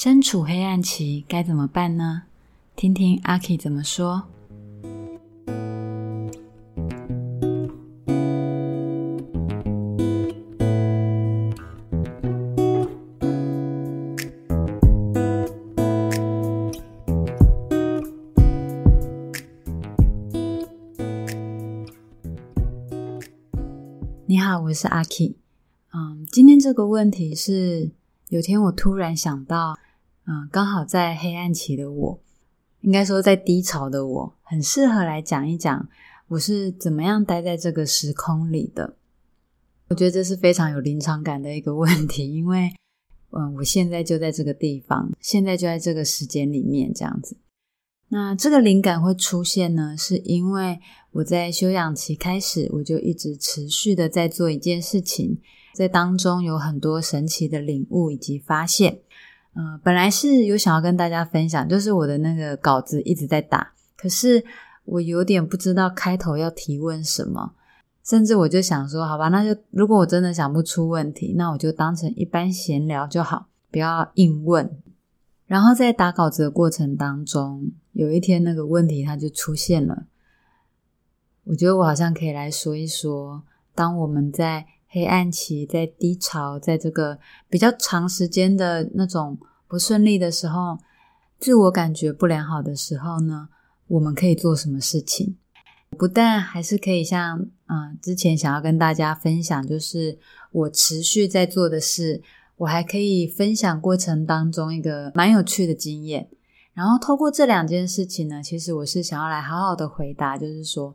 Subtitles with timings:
[0.00, 2.22] 身处黑暗期该怎么办呢？
[2.76, 4.22] 听听阿 K 怎么说。
[24.26, 25.34] 你好，我是阿 K。
[25.92, 27.90] 嗯，今天这个问题是，
[28.28, 29.76] 有天我突然想到，
[30.30, 32.20] 嗯，刚好在黑暗期的我，
[32.82, 35.88] 应该说在低潮的我，很适合来讲一讲
[36.28, 38.96] 我是怎么样待在这个时空里的。
[39.88, 42.70] 我觉得这是非常有临场感的一个问题，因为，
[43.30, 47.38] 嗯，我现在就在这个地方，现在就在这个时间里面，这样子。
[48.10, 50.78] 那这个灵感会出现呢，是因为
[51.12, 55.38] 我在休养期开始，我就一直持续的在做一件事情，
[55.72, 59.00] 在当中有很多神奇的领悟以及发现。
[59.54, 64.44] 呃，本来是有想要跟大家分享，就是我的那个稿子一直在打，可是
[64.84, 67.54] 我有点不知道开头要提问什么，
[68.04, 74.78] 甚至我就想说，好吧，那就如果我真的想不出问题，那我就当成一般闲聊就好，不要硬问。
[75.46, 80.04] 然后在打稿子的过程当中，有一天那个问题它就出现了。
[81.44, 83.42] 我觉得我好像可以来说一说，
[83.74, 90.78] 当我们在黑暗期、在低潮、在这个比较长时间的那种不顺利的时候，
[91.38, 93.48] 自我感觉不良好的时候呢，
[93.86, 95.36] 我们可以做什么事情？
[95.96, 100.18] 不但还是可以像嗯之前想要跟大家分享，就是
[100.52, 102.22] 我持续在做的事。
[102.58, 106.28] 我还可以分享过程当中一个蛮有趣的经验，
[106.74, 110.92] 然后透过这两件事情呢，其实我是想要来好好的回答，就是说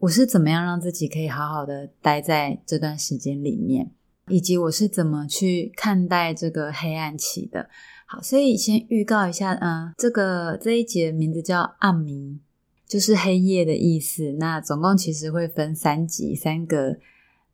[0.00, 3.90] 我是怎么样让自己可以好好的待在这段时间里面，
[4.28, 7.70] 以及我是怎么去看待这个黑暗期的。
[8.06, 12.38] 好，所以先预告一下，嗯，这个这一节名字叫暗迷，
[12.86, 14.32] 就是黑夜的意思。
[14.38, 16.98] 那总共其实会分三集，三个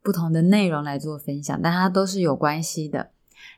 [0.03, 3.11] 不同的内容来做分享，但它都是有关系的。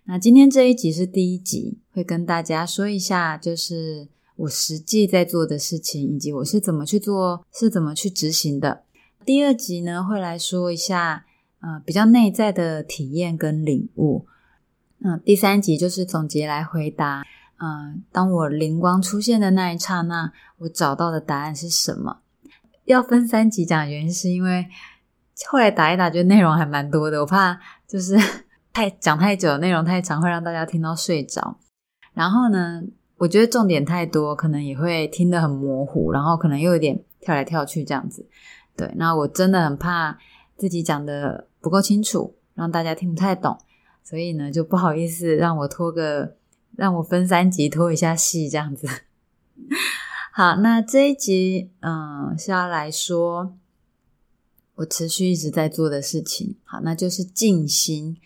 [0.04, 4.08] 那今天这一集是第一集，会跟大家说一下，就是
[4.42, 8.84] 我实际在做的事情，以及我是怎么去做，是怎么去执行的。
[9.24, 11.24] 第二集呢，会来说一下，
[11.60, 14.26] 呃，比较内在的体验跟领悟。
[14.98, 17.24] 那第三集就是总结来回答，
[17.60, 22.18] 嗯，当我灵光出现的那一刹那，我找到的答案是什么？
[22.84, 24.66] 要分三集讲，原因是因为
[25.48, 28.18] 后来打一打，觉得内容还蛮多的，我怕就是。
[28.72, 31.58] 太讲太久，内容太长，会让大家听到睡着。
[32.14, 32.82] 然后呢，
[33.22, 38.26] 我觉得重点太多，可能也会听得很模糊，然后可能又有点跳来跳去这样子。
[38.76, 40.18] 对，那我真的很怕
[40.56, 43.56] 自己讲的不够清楚，让大家听不太懂，
[44.02, 46.34] 所以呢，就不好意思让我拖个，
[46.74, 48.88] 让我分三集拖一下戏这样子。
[50.34, 53.54] 好，那这一集，嗯，是要来说
[54.74, 56.56] 我持续一直在做的事情。
[56.64, 58.16] 好，那就是静心。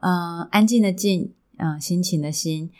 [0.00, 2.70] 嗯，安静的静，嗯，心情的心，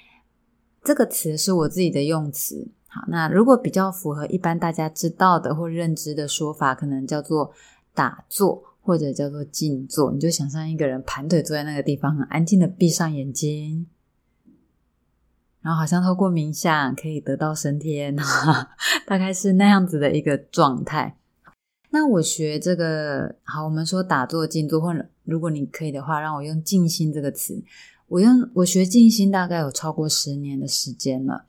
[0.84, 2.68] 这个词是我自己的用词。
[2.88, 7.52] 好，那如果比较符合一般大家知道的或认知的说法，可能叫做
[7.94, 10.12] 打坐或者叫做静坐。
[10.12, 13.86] 你就想象一个人盘腿坐在那个地方，很安静的闭上眼睛，
[15.62, 18.14] 然后好像透过冥想可以得到升天，
[19.06, 21.16] 大概是那样子的一个状态。
[21.90, 27.62] 那我学这个好，我们说打坐、静坐，或者如果你可以的话，让我用静心这个词。
[28.12, 31.46] 我用我学静心大概有超过十年的时间了。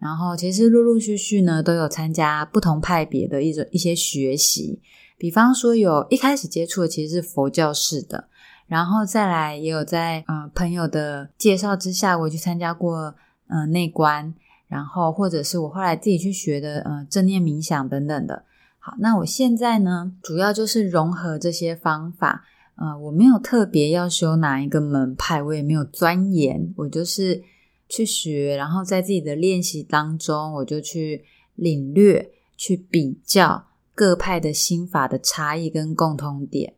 [0.00, 4.80] 然后其实陆陆续续呢，都有参加不同派别的一种一些学习。
[5.16, 8.28] 比方说，有一开始接触的其实是佛教式的，
[8.66, 13.14] 然后再来也有在嗯朋友的介绍之下，我去参加过
[13.46, 14.34] 嗯内观，
[14.66, 18.44] 然后或者是我后来自己去学的嗯正念冥想等等的。
[18.80, 22.44] 好，那我现在呢，主要就是融合这些方法。
[22.76, 27.42] 呃，我没有特别要修哪一个门派，我也没有钻研，我就是
[27.88, 36.74] 去学，然后在自己的练习当中，我就去领略、去比较各派的心法的差异跟共通点。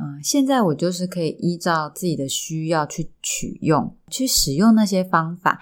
[0.00, 5.60] 嗯，现在我就是可以依照自己的需要去取用、去使用那些方法，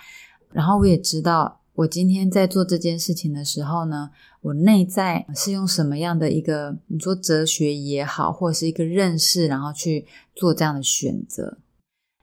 [0.52, 1.62] 然后我也知道。
[1.75, 4.11] 我今天在做这件事情的时候呢，
[4.43, 11.57] 我内在是用什么样的一个你说哲学也好，或者是一个认识，然后去做这样的选择。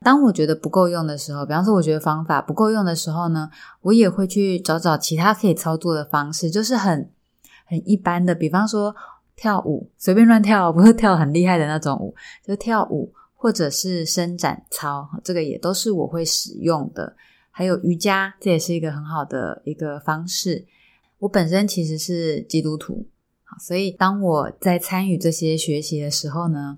[0.02, 3.50] 当我觉得不够用的时候，比方说我觉得方法不够用的时候呢，
[3.82, 7.10] 我也会去找找其他可以操作的方式，就是很
[7.66, 8.96] 很一般的，比方说
[9.36, 12.14] 跳舞，随便乱跳，不是跳很厉害的那种舞，
[12.46, 17.16] 就跳舞或者是伸展操，这个也都是我会使用的。
[17.60, 20.66] 还有瑜伽，这也是一个很好的一个方式。
[21.18, 23.06] 我本身其实是基督徒，
[23.60, 26.78] 所以当我在参与这些学习的时候呢，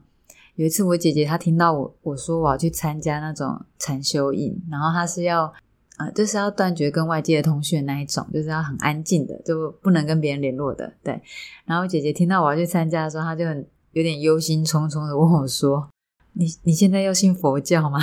[0.55, 5.53] 有一次我姐姐她听到我我说我要去参加那种禅修营，然后她是要
[5.99, 10.91] 呃就是要断绝跟外界的通讯那一种，就是要很安静的，就不能跟别人联络的。
[11.03, 11.21] 对，
[11.65, 15.87] 然后姐姐听到我要去参加的时候，她就很有点忧心忡忡的问我说。
[16.33, 17.99] 你你现在要信佛教吗？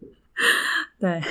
[1.00, 1.22] 对，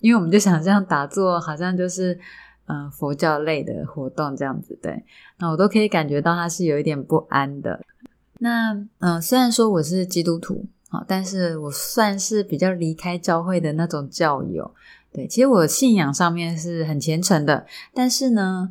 [0.00, 2.18] 因为我们就想这样打坐，好像就是
[2.66, 4.78] 嗯佛教类的活动这样子。
[4.82, 5.04] 对，
[5.38, 7.80] 那我都可以感觉到他是有一点不安的。
[8.38, 14.74] 那嗯，虽然说我是基督徒啊，但是我算是比较离开教会的那种教友。
[15.12, 18.70] 对，其实我信仰上面是很虔诚的，但是呢。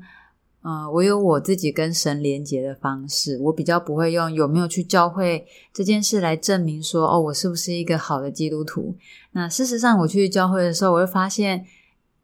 [0.68, 8.98] 嗯，我有我自己跟神连接的方式，我比较不会用有没有去教会这件事来证明说，哦，我是不是一个好的基督徒？
[9.34, 11.64] 那事实上，我去教会的时候，我会发现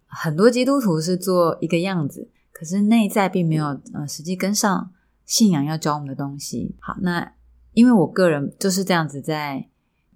[0.07, 4.91] 很多基督徒是做一个样子，可是内在并没有呃实际跟上
[5.23, 6.73] 信仰要教我们的东西。
[6.79, 7.33] 好，那
[7.73, 9.67] 因为我个人就是这样子在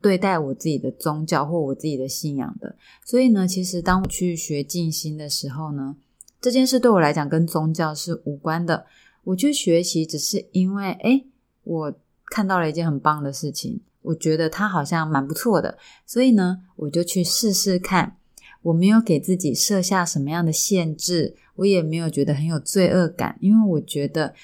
[0.01, 2.75] 对待我自己的宗教或我自己的信仰的，
[3.05, 5.97] 所以呢，其实当我去学静心的时候呢。
[6.45, 8.85] 这件事对我来讲跟宗教是无关的。
[9.23, 11.25] 我去学习，只是因为诶，
[11.63, 11.93] 我
[12.27, 15.75] 看到了一件很棒的事情，我觉得它好像蛮不错的，
[16.05, 18.17] 所以呢，我就去试试看。
[18.61, 24.35] 我没有给自己设下什么样的限制，我也没有觉得很有罪恶感，因为我觉得，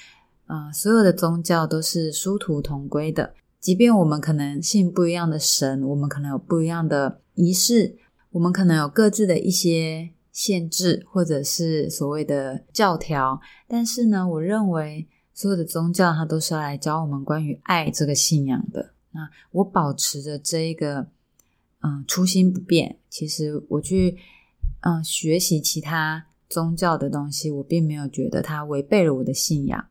[0.48, 3.36] 呃，所有的宗教都是殊途同归的。
[3.60, 7.96] 即便我们可能信不一样的神，我们可能有不一样的仪式，
[8.32, 10.10] 我们可能有各自的一些。
[10.44, 18.94] 限制或者是所谓的教条，但是呢，我认为所有的宗教它都是要来教我们关于爱这个信仰的。
[19.12, 21.06] 那我保持着这一个
[21.82, 24.18] 嗯初心不变，其实我去
[24.80, 29.86] 嗯学习其他宗教的东西，我并没有觉得它违背了我的信仰。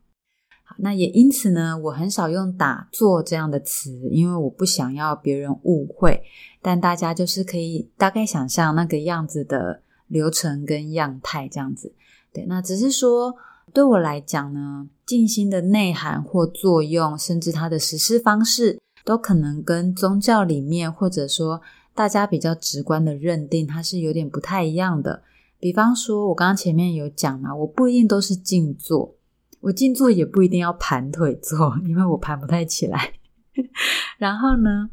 [0.63, 6.21] 好，那也因此呢，我很少用打坐这样的词，因为我不想要别人误会。
[6.61, 9.83] 但大家就是可以大概想象那个样子的。
[10.11, 11.93] 流程跟样态这样子，
[12.33, 13.33] 对，那只是说
[13.71, 21.61] 对我来讲呢，静心的内涵或作用，甚至它的实施方式，都可能跟宗教里面或者说
[21.95, 25.23] 大家比较直观的认定，它是有点不太一样的。
[25.57, 29.15] 比方说，我刚刚前面有讲嘛，我不一定都是静坐，
[29.61, 33.13] 我静坐也不一定要盘腿坐，因为我盘不太起来。
[34.19, 34.89] 然后呢，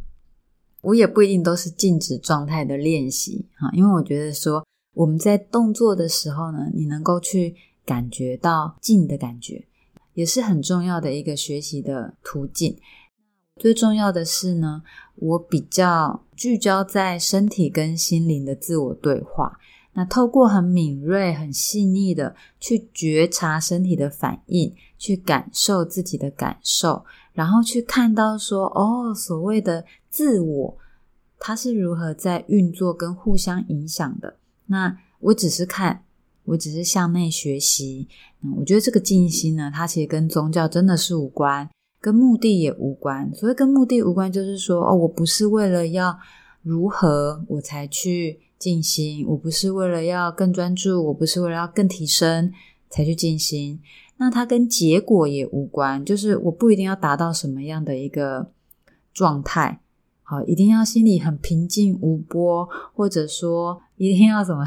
[0.82, 4.64] 我也不一定都是静止状态的练习哈，因为我觉得说。
[4.98, 7.54] 我们在动作的时候呢，你能够去
[7.86, 9.64] 感觉到静的感觉，
[10.14, 12.76] 也是很重要的一个学习的途径。
[13.54, 14.82] 最重要的是呢，
[15.14, 19.56] 我比较聚焦在身体跟心灵的自我对话。
[19.92, 30.76] 那透过很敏锐、很细腻的去觉察身体的反应，去感受自己的感受，然后去看到说，哦，所谓的自我，
[31.38, 34.37] 它是如何在运作跟互相影响的。
[34.68, 36.04] 那我只是看，
[36.44, 38.08] 我只是向内学习。
[38.42, 41.68] 嗯，我觉得这个静心呢，它其实跟宗教真的是无关，
[42.00, 43.34] 跟目的也无关。
[43.34, 46.16] 所谓跟目的无关，就是说，哦，我不是为了要
[46.62, 52.52] 如何我才去静心，我不是为了要更专注，我不是为了要更提升
[52.88, 53.80] 才去静心。
[54.18, 58.50] 那它跟结果也无关，就是我不一定要达到什么样的一个
[59.12, 59.80] 状态。
[60.30, 64.62] 好，一定要心里很平静无波，或者说一定要怎么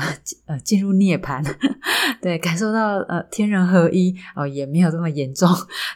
[0.47, 1.45] 呃进入涅槃，
[2.19, 5.47] 对，感受到呃天人合一哦，也没有这么严重。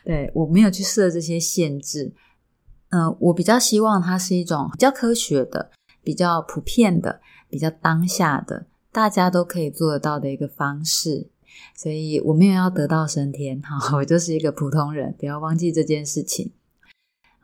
[0.03, 2.13] 对我没有去设这些限制，
[2.89, 5.71] 嗯，我比较希望它是一种比较科学的、
[6.03, 7.19] 比较普遍的、
[7.49, 11.27] 比较当下的，大家都可以做得到的一个方式。
[11.75, 16.51] 所以我没有要得到升天，哈，我就是一个普通人，不要忘记这件事情。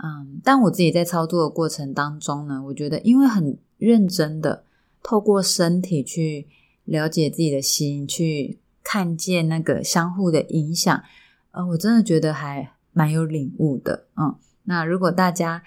[0.04, 4.64] 嗯，但我自己在操作的过程当中呢，我觉得因为很认真的
[5.04, 6.48] 透过身体去
[6.86, 11.04] 了解自己的心，去看见那个相互的影响，
[11.52, 14.08] 呃，我真的觉得还蛮有领悟的。
[14.16, 15.62] 嗯，那如果大家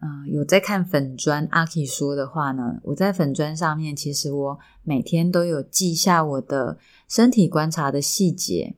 [0.00, 6.76] 嗯有在看粉砖阿 K 说的话呢，我在粉砖上面其实我每天都有记下我的
[7.08, 8.74] 身体观察的细节，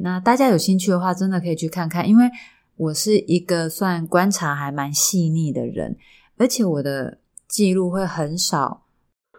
[0.00, 2.30] 那大家有兴趣的话，真的可以去看看，因为。
[2.76, 5.96] 我是一个算观察还蛮细腻的人，
[6.36, 7.18] 而且我的
[7.48, 8.84] 记录会很少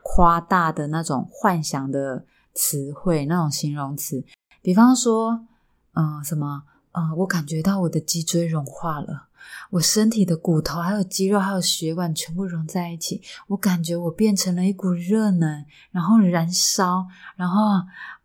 [0.02, 4.24] 夸大的那种幻想的词汇，那种形容词。
[4.62, 5.46] 比方说，
[5.94, 6.64] 嗯，什么，
[6.94, 9.28] 嗯，我感觉到我的脊椎融化了，
[9.70, 17.62] 我身体的骨头、还有肌肉、还有血管全部融在一起，我感觉我变成了一股热能，然后燃烧，然后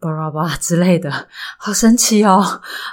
[0.01, 1.29] 巴拉巴拉之类的，
[1.59, 2.41] 好神奇哦！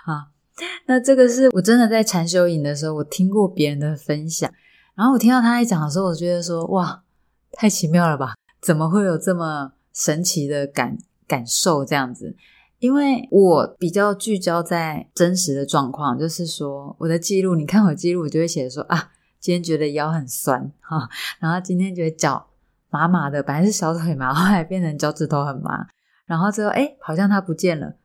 [0.06, 0.28] 啊，
[0.88, 4.52] 那这个是我真的在禅修营的时候，我听过别人的分享，
[4.96, 7.04] 然后我听到他在讲的时候，我觉得说哇，
[7.52, 8.36] 太奇妙了吧？
[8.62, 10.98] 怎么会有这么神奇的感
[11.28, 11.86] 感受？
[11.86, 12.36] 这样子？
[12.80, 22.48] 因为我比较聚焦在真实的状况，就是说我的记录，你看我记录，我就会写说啊，今天觉得腰很酸哈，然后今天觉得脚
[22.90, 25.88] 麻麻的，本来是小腿麻，后来变成脚趾头很麻，
[26.26, 27.96] 然后最后哎，好像它不见了，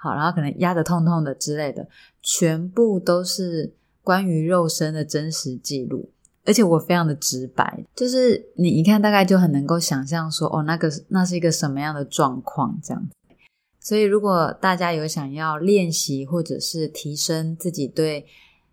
[0.00, 1.88] 好，然后可能压得痛痛的之类的，
[2.22, 6.08] 全部都是关于肉身的真实记录，
[6.44, 13.14] 而且我非常的直白，就是你一看大概就很能够想象说，哦，那个那是一个什么样的状况这样子。
[13.80, 18.26] 所以，如果大家有想要练习或者是提升自己对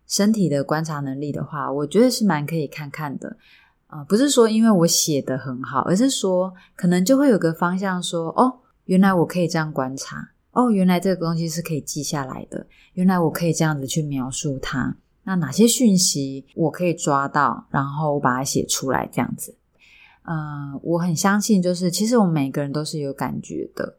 [0.06, 3.36] 身体的观察能力的话，我觉得是蛮可以看看的。
[3.88, 14.96] 啊，不是说因为我写的很好，而是说可能就会有个方向，说哦，原来我可以这样观察，哦，原来这个东西是可以记下来的，原来我可以这样子去描述它。
[15.24, 19.54] 那哪些讯息我可以抓到，然后我把它写出来，这样子。
[20.22, 23.98] 嗯，我很相信，就是其实我们每个人都是有感觉的。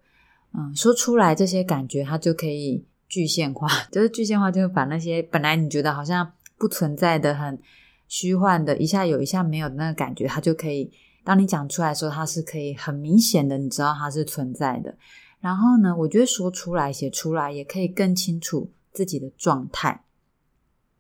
[0.54, 3.68] 嗯，说出来这些感觉，它就可以具现化。
[3.92, 7.60] 就是具现化，就是把那些本来你觉得好像不存在的、很
[8.08, 10.92] 虚幻的，一下有一下没有的那个感觉，它就可以
[11.24, 14.96] 当你讲出来的时候，它是可以很明显的，你知道它是存在的。
[15.40, 20.04] 然后呢，我觉得说出来、写出来，也可以更清楚自己的状态。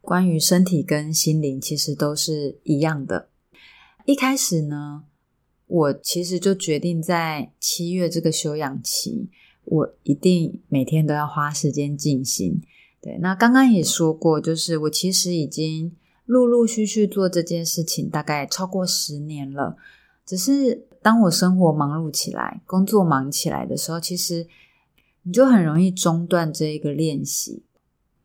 [0.01, 3.29] 关于身体跟心灵，其实都是一样的。
[4.05, 5.05] 一开始呢。
[5.69, 9.27] 我其实就决定在七月这个休养期，
[9.65, 12.61] 我一定每天都要花时间进行。
[13.01, 15.93] 对，那刚刚也说过，就是我其实已经
[16.25, 19.75] 陆陆续续做这件事情，大概超过十年了。
[20.25, 24.45] 只是当我生活忙碌起来、工作忙起来的时候，其实
[25.23, 27.63] 你就很容易中断这一个练习。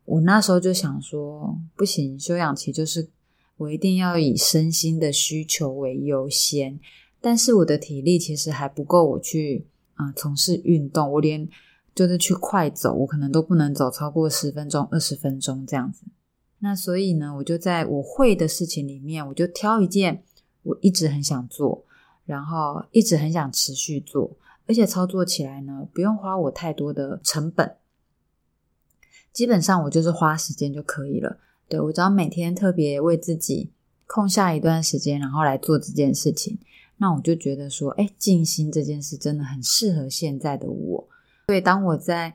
[0.04, 3.08] 我那时候就想说，不行，休养期就是
[3.56, 6.80] 我一定要以身心的需求为优先。
[7.20, 11.48] 但是我的体力其实还不够我去啊从事运动，我连
[11.94, 16.02] 就是去快走，我可能都不能走超过十分钟、二十分钟这样子。
[16.58, 20.24] 那所以呢，我就在我会的事情里面，我就挑一件
[20.64, 21.84] 我一直很想做，
[22.24, 24.36] 然后一直很想持续做，
[24.66, 27.76] 而且操作起来呢不用花我太多的成本，
[29.32, 31.38] 基本上我就是花时间就可以了。
[31.68, 33.72] 对我只要每天特别为自己
[34.06, 36.58] 空下一段时间，然后来做这件事情。
[36.98, 41.08] 那我就觉得说，哎，静心这件事真的很适合现在的我。
[41.46, 42.34] 所以当我在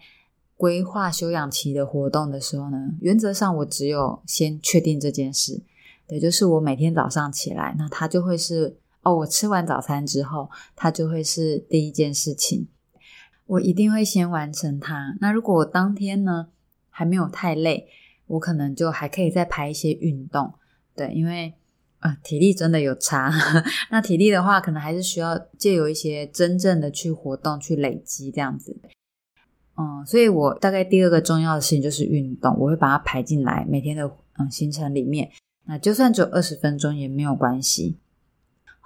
[0.58, 5.62] 规划休养期的活动的时候呢，原则上我只有先确定这件事，
[6.10, 8.76] 也就是我每天早上起来，那它就会是
[9.08, 12.68] 哦，我吃完早餐之后，它就会是第一件事情，
[13.46, 15.16] 我一定会先完成它。
[15.22, 16.48] 那如果我当天呢
[16.90, 17.88] 还没有太累，
[18.28, 20.54] 我可能就还可以再排一些运动，
[20.96, 21.54] 对，因为。
[22.00, 23.34] 啊，体力真的有差。
[23.90, 28.80] 那体力的话，可能还是需要借由一些真正的去活动去累积这样子。
[29.76, 34.06] 嗯，所以我大概第二个重要的事情就是运动，我会把它排进来每天的
[34.38, 35.32] 嗯行程里面。
[35.66, 37.98] 那就算只有二十分钟也没有关系。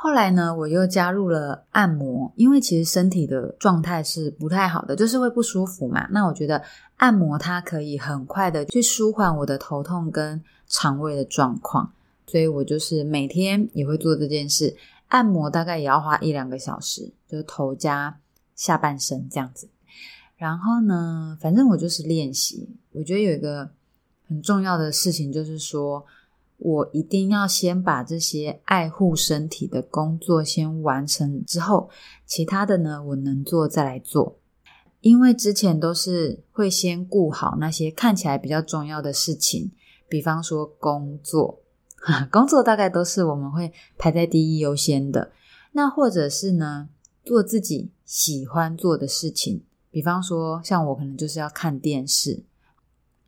[0.04, 6.08] 后来呢，我又加入了按摩，因为其实身体的状态是不太好的，就是会不舒服嘛。
[6.10, 6.60] 那我觉得
[6.98, 11.94] 按摩它可以很快的去舒缓我的头痛跟肠胃的状况。
[12.26, 14.76] 所以我就是每天也会做这件事，
[15.10, 18.18] 按摩大概也要花一两个小时，就是头加
[18.56, 19.70] 下半身这样子。
[20.36, 22.68] 然后呢，反正我就是练习。
[22.94, 23.70] 我觉得有一个
[24.28, 26.04] 很重要的事情，就是说
[26.64, 31.90] 我一定要先把这些爱护身体的工作先完成之后，
[32.26, 34.38] 其他的呢，我能做再来做。
[35.00, 39.72] 因为之前都是会先顾好那些看起来比较重要的事情，
[40.08, 41.60] 比方说工作。
[42.32, 45.32] 工作大概都是我们会排在第一优先的，
[45.72, 46.90] 那或者是呢，
[47.26, 52.44] 做自己喜欢做的事情，比方说像我可能就是要看电视，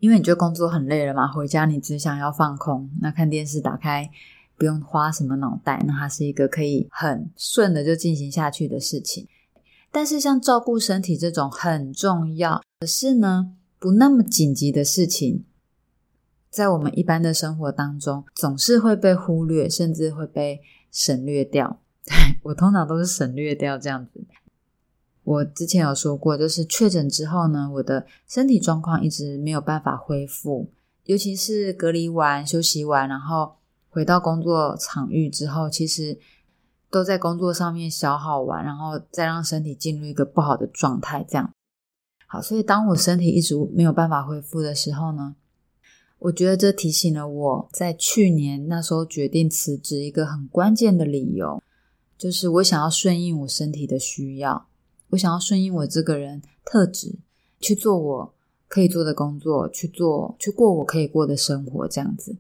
[0.03, 4.11] 因为你觉得工作很累了嘛，回家你只想要放空，那看电视打开
[4.57, 9.25] 不用花什么脑袋，那它是一个可以很顺的就进行下去的事情。
[9.93, 15.45] 但是像照顾身体这种很重要，可是呢不那么紧急的事情。
[16.49, 20.59] 在我们一般的生活当中，总是会被忽略，甚至会被
[20.91, 21.79] 省略掉。
[22.43, 24.21] 我通常都是省略掉这样子。
[25.23, 30.69] 我之前有说过，就是确诊之后呢，我的身体状况一直没有办法恢复。
[31.05, 33.55] 尤其是隔离完、休息完，然后
[33.89, 36.17] 回到工作场域之后，其实
[36.89, 41.25] 都在工作上面消耗完，然后再让身体进入一个不好的状态。
[41.27, 41.51] 这样
[42.27, 45.35] 好，所以当我身体一直没有办法恢复的时候呢，
[46.19, 51.61] 我觉得这提醒了我在去年那时候决定辞职一个很关键的理由，
[52.17, 54.67] 就是我想要顺应我身体的需要，
[55.13, 57.15] 我想要顺应我这个人特质
[57.59, 58.33] 去做我。
[58.67, 62.35] 可以做的工作去做，去过我可以过的生活，这样子。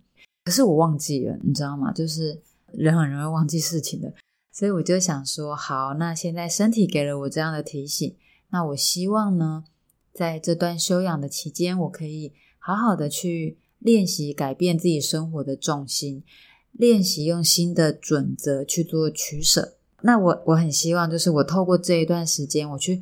[0.45, 1.93] 可是我忘记了，你知道吗？
[1.93, 4.11] 就是人很容易忘记事情的，
[4.51, 8.15] 所以我就想说，好，那现在身体给了我这样的提醒，
[8.49, 9.65] 那我希望呢，
[10.11, 16.23] 在这段休养的期间，我可以好好的去练习改变自己生活的重心，
[16.71, 19.75] 练习用新的准则去做取舍。
[20.03, 23.01] 那我我很希望，就是我透过这一段时间，我去。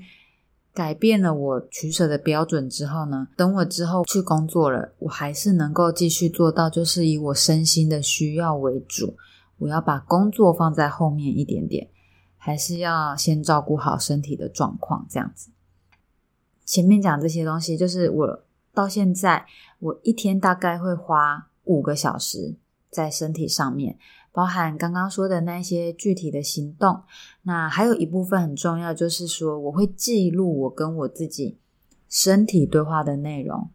[0.74, 9.17] 改变了我取舍的标准之后呢，等我之后去工作了，我还是能够继续做到，就是以我身心的需要为主。
[9.58, 11.89] 我要把工作放在后面一点点，
[12.38, 15.50] 还是要先照顾好身体的状况，这样子。
[16.63, 18.43] 前面讲这些东西，就是我
[18.74, 19.46] 到现在，
[19.79, 22.55] 我一天大概会花五个小时
[22.91, 23.98] 在身体上面。
[24.33, 27.01] 包含刚刚说的那些具体的行动，
[27.41, 31.57] 那还有一部分很重要，就是说我会记录我跟我自己
[32.07, 33.69] 身体对话的内容。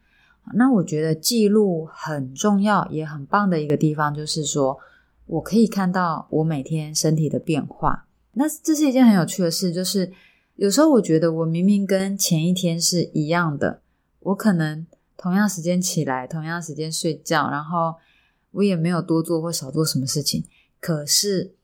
[0.55, 4.79] 那我觉得记录很重要，也很棒的一个地方，就是说
[5.27, 8.07] 我可以看到我每天身体的变化。
[8.33, 10.11] 那这是一件很有趣的事，就是
[10.55, 13.83] 有时候我觉得我明明跟前一天是一样的，
[14.21, 14.87] 我可能
[15.19, 17.97] 同样时间起来，同样时间睡觉，然后。
[18.57, 20.45] 我也没有多做或少做什么事情，
[20.81, 21.55] 可是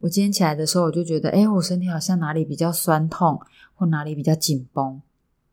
[0.00, 3.40] 我今天起来的时候，我就觉得，哎，我身体好像哪里比较酸痛，
[3.74, 5.00] 或哪里比较紧绷，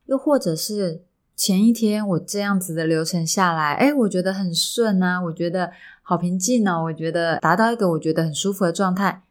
[0.05, 1.03] 又或者是
[1.35, 5.71] 前一天我这样子的流程下来，哎，我觉得很顺啊，我觉得
[6.01, 9.23] 好平静哦，我觉得达到一个我觉得很舒服的状态。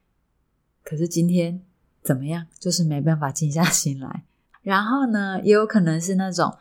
[0.85, 1.62] 可是今天
[2.02, 4.25] 怎么样，就是没办法静下心来。
[4.62, 6.52] 然后呢，也有可能是那种。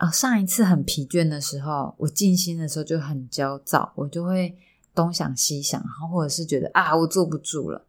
[0.00, 4.56] 啊，上一次很疲倦的时候，我静心的时候就很焦躁，我就会
[4.94, 7.84] 东想西想，然后或者是觉得啊，我坐不住了。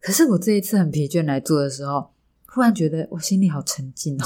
[0.00, 2.10] 可是我这一次很疲倦来做的时候，
[2.46, 4.24] 忽然觉得我心里好沉静哦。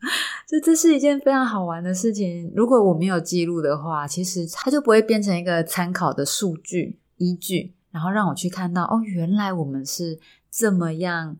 [0.48, 2.50] 就这是一件非常好玩的事情。
[2.56, 10.18] 如果我没有记录的话，其实它就不会变成一个参考的数据依据，然后让我去看到哦，原来我们是
[10.50, 11.36] 这么样，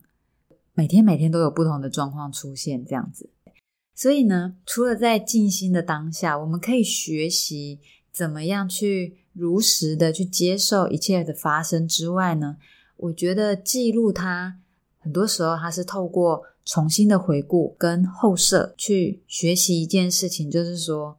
[0.75, 3.31] 每天每天都有不同的状况出现，这样子。
[4.03, 7.79] 所以呢，除了在静心的当下，我们可以学习
[8.11, 12.57] 怎么样去如实的去接受一切的发生之外呢，
[12.97, 14.57] 我觉得记录它，
[14.99, 21.17] 很多时候它是透过重新的回顾跟后设去学习一件事情，就是说，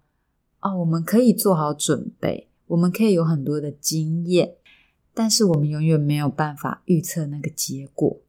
[0.61, 4.57] 哦，我们可以做好准备，我们可以有很多的经验，
[5.15, 8.21] 但是我们永远没有办法预测那个结果，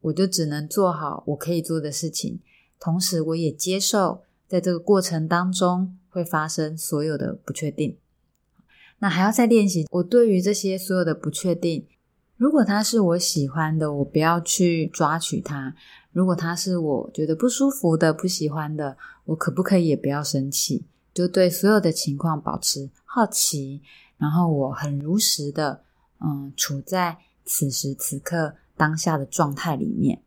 [0.00, 2.40] 我就只能做好我可以做的事情。
[2.80, 7.98] 同时，我也接受在这个过程当中会发生所有的不确定。
[9.00, 9.86] 那还要再练习。
[9.90, 11.86] 我对于这些所有的不确定，
[12.38, 15.74] 如果它是我喜欢的，我不要去抓取它；
[16.10, 20.86] 如果它是我觉得不舒服的、不喜欢的，我可不可以也不要生气？
[21.12, 23.82] 就对所有的情况保持好奇，
[24.16, 25.82] 然后我很如实的，
[26.20, 30.22] 嗯，处在此时此刻当下的状态里面。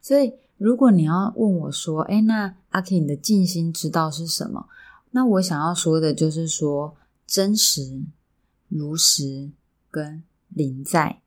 [0.00, 0.34] 所以。
[0.62, 4.68] 如果你要问我说：“哎，那阿 K，你的静心之道是什么？”
[5.10, 6.94] 那我想要说的就是说，
[7.26, 8.02] 真实、
[8.68, 9.50] 如实
[9.90, 11.20] 跟临在。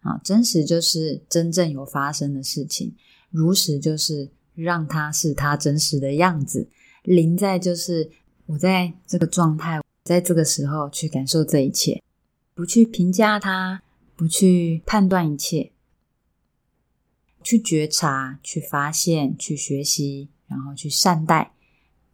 [0.00, 2.94] 啊，真实就是真正有发生的事情，
[3.30, 6.66] 如实就是让它是它真实的样子，
[7.02, 8.10] 临在就是
[8.46, 12.02] 我在这个状态，在这个时候去感受这一切，
[12.54, 13.82] 不去评价它，
[14.16, 15.72] 不去判断一切。
[17.42, 21.52] 去觉察，去发现，去学习，然后去善待，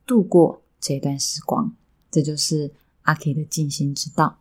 [0.06, 1.74] 度过这段时光，
[2.10, 4.40] 这就是阿 K 的静心之道。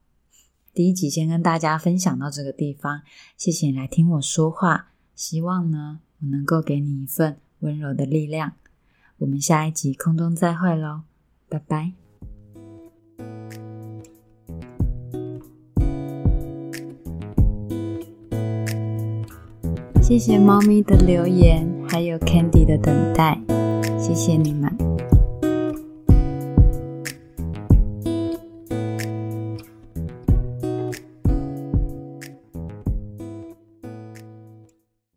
[0.74, 3.02] 第一集先跟大家分享到这个地方，
[3.38, 8.54] 谢谢你来听我说话，希望呢我能够给你一份温柔的力量。
[9.20, 11.04] 我们下一集空中再会喽，
[11.48, 12.03] 拜拜。
[20.04, 23.40] 谢谢猫咪的留言，还有 Candy 的等待，
[23.98, 24.70] 谢谢你们。